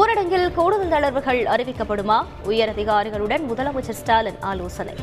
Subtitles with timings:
[0.00, 2.24] ஊரடங்கில் கூடுதல் தளர்வுகள் அறிவிக்கப்படுமா?
[2.42, 4.94] உயர் அதிகாரிகளுடன் முதலமைச்சர் ஸ்டாலின் ஆலோசனை.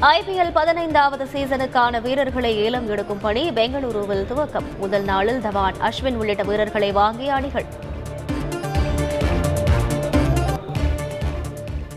[0.00, 4.78] ஐபிஎல் பதினைந்தாவது சீசனுக்கான வீரர்களை ஏலம் எடுக்கும் பணி பெங்களூருவில் துவக்கம்.
[4.78, 7.64] முதல் நாளில் தவான் அஸ்வின் உள்ளிட்ட வீரர்களை வாங்கிய அணிகள்.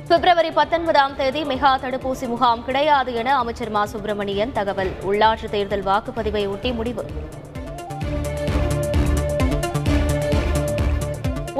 [0.07, 4.91] பிப்ரவரி பத்தொன்பதாம் தேதி மெகா தடுப்பூசி முகாம் கிடையாது என அமைச்சர் மா சுப்பிரமணியன் தகவல்.
[5.05, 7.05] உள்ளாட்சி தேர்தல் வாக்குப்பதிவை ஒட்டி முடிவு.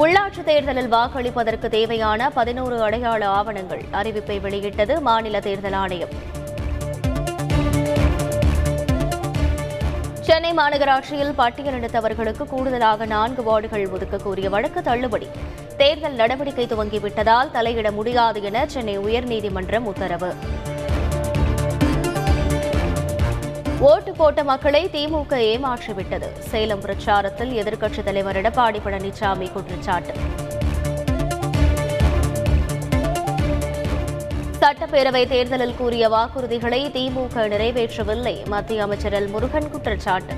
[0.02, 3.84] உள்ளாட்சி தேர்தலில் வாக்களிப்பதற்கு தேவையான பதினோரு அடையாள ஆவணங்கள்.
[3.92, 6.08] அறிவிப்பை வெளியிட்டது மாநில தேர்தல் ஆணையம்.
[10.20, 15.28] சென்னை மாநகராட்சியில் பட்டியலிடத்தவர்களுக்கு கூடுதலாக நான்கு வார்டுகள் ஒதுக்க கோரிய வழக்கு தள்ளுபடி.
[15.76, 20.34] தேர்தல் நடவடிக்கை துவங்கிவிட்டதால் தலையிட முடியாது என சென்னை உயர்நீதிமன்றம் உத்தரவு.
[23.82, 26.38] ஓட்டு போட்ட மக்களை திமுக ஏமாற்றிவிட்டது.
[26.38, 30.12] சேலம் பிரச்சாரத்தில் எதிர்க்கட்சித் தலைவர் எடப்பாடி பழனிசாமி குற்றச்சாட்டு.
[34.60, 38.46] சட்டப்பேரவை தேர்தலில் கூறிய வாக்குறுதிகளை திமுக நிறைவேற்றவில்லை.
[38.46, 39.30] மத்திய அமைச்சர் எல்.
[39.30, 40.34] முருகன் குற்றச்சாட்டு.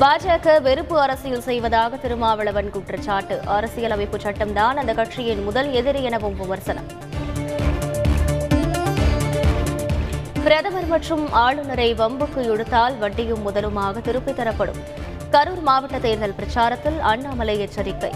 [0.00, 3.40] பாஜக வெறுப்பு அரசியல் செய்வதாக திருமாவளவன் குற்றச்சாட்டு.
[3.44, 6.99] அரசியலமைப்பு சட்டம்தான் அந்த கட்சியின் முதல் எதிரி எனவும் விமர்சனம்.
[10.50, 14.76] பிரதமர் மற்றும் ஆளுநரை வம்புக்கு இழுத்தால் வட்டியும் முதலுமாக திருப்பித் தரப்படும்.
[15.30, 18.10] கரூர் மாவட்ட தேர்தல் பிரச்சாரத்தில் அண்ணாமலை எச்சரிக்கை.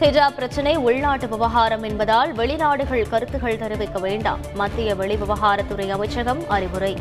[0.00, 4.38] ஹிஜாப் பிரச்சினை உள்நாட்டு விவகாரம் என்பதால் வெளிநாடுகள் கருத்துகள் தெரிவிக்க வேண்டாம்.
[4.54, 6.96] மத்திய வெளிவிவகாரத்துறை அமைச்சகம் அறிவுரை.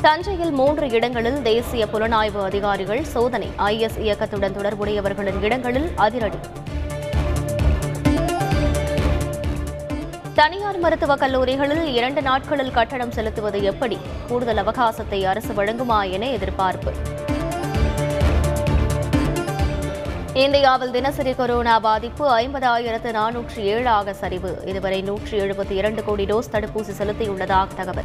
[0.00, 3.50] தஞ்சையில் மூன்று இடங்களில் தேசிய புலனாய்வு அதிகாரிகள் சோதனை.
[3.58, 6.38] ஐஎஸ் இயக்கத்துடன் தொடர்புடையவர்களின் இடங்களில் அதிரடி.
[10.34, 13.98] தனியார் மருத்துவக் கல்லூரிகளில் இரண்டு நாட்களில் கட்டணம் செலுத்துவது எப்படி?
[14.28, 16.92] கூடுதல் அவகாசத்தை அரசு வழங்குமா என எதிர்பார்ப்பு.
[20.34, 24.62] இந்தியாவில் தினசரி கொரோனா பாதிப்பு ஐம்பதாயிரத்து நானூற்று ஏழாக சரிவு.
[24.64, 28.04] இதுவரை நூற்றி எழுபத்தி இரண்டு கோடி டோஸ் தடுப்பூசி செலுத்தியுள்ளதாக தகவல்.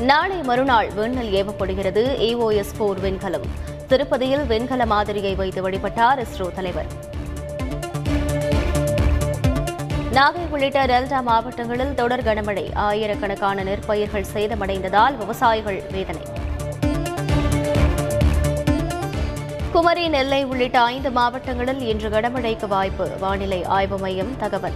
[0.00, 2.18] நாளை மறுநாள் விண்ணில் ஏவப்படுகிறது.
[2.18, 3.48] ஏஓஎஸ் போர் விண்கலம்.
[3.88, 7.12] திருப்பதியில் விண்கல மாதிரியை வைத்து வழிபட்டார் இஸ்ரோ தலைவர்.
[10.14, 12.74] நாகை உள்ளிட்ட டெல்டா மாவட்டங்களில் தொடர் கனமழை.
[12.74, 16.22] ஆயிரக்கணக்கான நெற்பயிர்கள் சேதமடைந்ததால் விவசாயிகள் வேதனை.
[19.72, 23.10] குமரி நெல்லை உள்ளிட்ட ஐந்து மாவட்டங்களில் இன்று கனமழைக்கு வாய்ப்பு.
[23.20, 24.72] வானிலை ஆய்வு மையம் தகவல்.